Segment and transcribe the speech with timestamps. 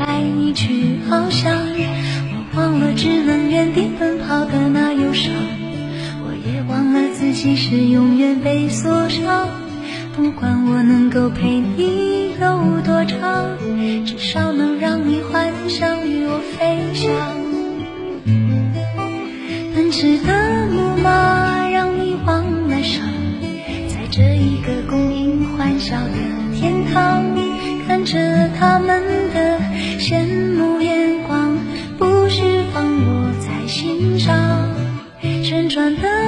[0.00, 5.32] 爱你去翱翔，我忘了只能原地奔跑的那忧伤，
[6.24, 9.48] 我也忘了自己是永远被锁上。
[10.16, 13.58] 不管我能够陪你有多长，
[14.06, 17.10] 至少能让你幻想与我飞翔。
[19.74, 20.32] 奔驰的
[35.70, 36.19] 转的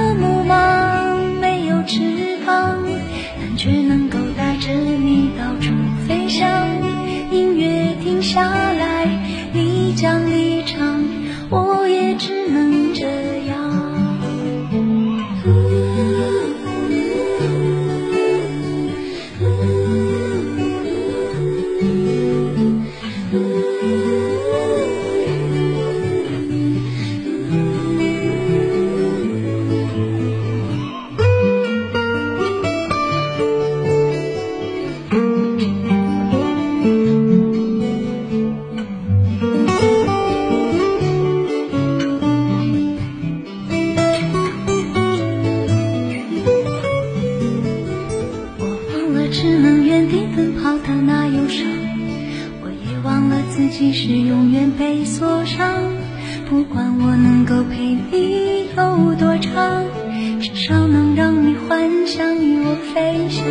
[49.33, 51.65] 只能原地奔跑的那忧伤，
[52.61, 55.81] 我也忘了自己是永远被锁上。
[56.47, 59.85] 不管我能够陪你有多长，
[60.39, 63.43] 至少能让你幻想与我飞翔。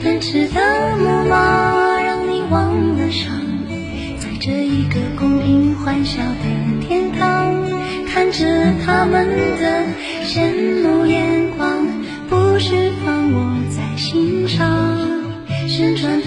[0.00, 3.32] 奔驰的木马让你忘了伤，
[4.18, 7.56] 在这一个公平欢笑的天堂，
[8.06, 8.46] 看着
[8.84, 9.26] 他们
[9.60, 9.82] 的
[10.24, 11.35] 羡慕眼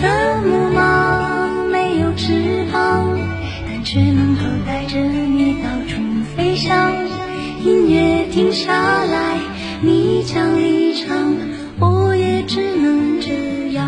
[0.09, 3.15] 的木马没有翅膀，
[3.67, 6.01] 但却能够带着你到处
[6.35, 6.91] 飞翔。
[7.63, 9.37] 音乐停下来，
[9.81, 11.35] 你将离场，
[11.79, 13.85] 我也只能这样。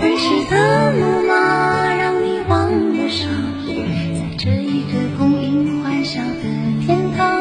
[0.00, 3.28] 奔驰的木马让你忘了伤，
[4.14, 7.38] 在这一个供应欢笑的天堂，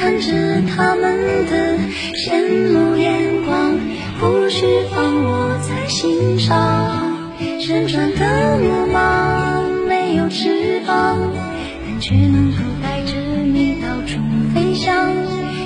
[0.00, 1.78] 看着他们的
[2.26, 2.96] 羡慕，
[4.52, 7.16] 释放我在心上。
[7.58, 11.18] 旋转的木马没有翅膀，
[11.86, 14.20] 但却能够带着你到处
[14.54, 15.08] 飞翔。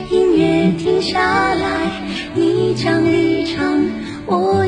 [0.08, 1.18] 音乐停下
[1.52, 2.00] 来，
[2.34, 3.86] 你将离场，
[4.24, 4.64] 我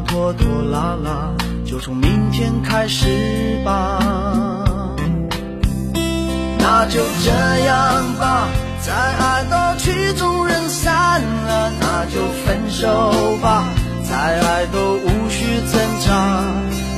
[0.00, 1.32] 拖拖拉拉，
[1.64, 3.98] 就从明天开始吧。
[6.58, 7.30] 那就这
[7.66, 8.48] 样吧，
[8.80, 13.64] 再爱都曲终人散了，那就分手吧，
[14.08, 16.44] 再爱都无需挣扎。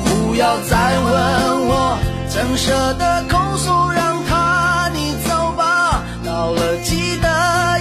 [0.05, 1.99] 不要再问我，
[2.29, 6.02] 怎舍得空手让他你走吧。
[6.25, 7.29] 到了记得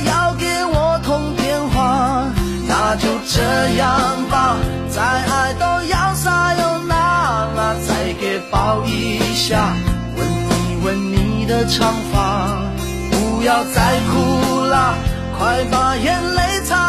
[0.06, 2.26] 要给我通电话。
[2.68, 3.42] 那就这
[3.78, 3.90] 样
[4.30, 4.58] 吧，
[4.92, 6.96] 再爱都要撒又那
[7.56, 9.74] 拉，再给抱一下，
[10.18, 12.62] 吻一吻你的长发。
[13.12, 14.96] 不要再哭啦，
[15.38, 16.89] 快把眼泪擦，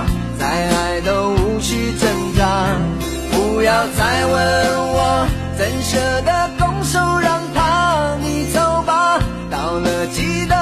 [5.91, 8.15] 舍得拱手让他？
[8.21, 10.55] 你走吧，到了记得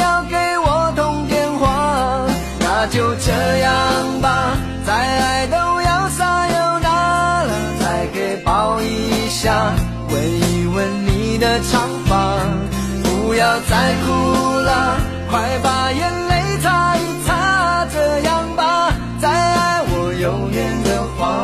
[0.00, 2.26] 要给我通电话。
[2.58, 3.72] 那就这样
[4.20, 9.72] 吧，再爱都要撒又那了，再给抱一下，
[10.10, 12.34] 闻一闻你的长发。
[13.04, 14.10] 不要再哭
[14.58, 14.96] 了，
[15.30, 21.43] 快把眼泪擦一擦，这样吧，再爱我永远的话。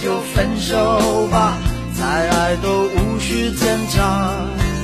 [0.00, 1.54] 就分手吧，
[1.98, 4.30] 再爱都无需挣扎。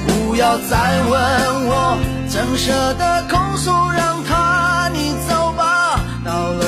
[0.07, 1.97] 不要再问我，
[2.29, 6.65] 怎舍得空手让他你走吧，到了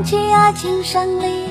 [0.00, 1.44] 放弃爱情胜利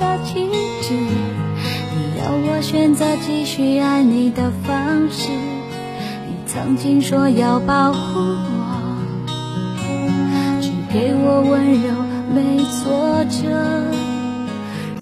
[0.00, 0.48] 的旗
[0.82, 5.30] 帜，你要我选择继续爱你的方式。
[5.30, 9.38] 你曾经说要保护我，
[10.60, 11.94] 只给我温柔，
[12.34, 14.01] 没挫折。